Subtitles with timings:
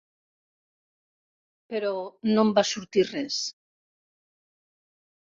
[1.75, 1.93] Però
[2.33, 3.41] no em va sortir res.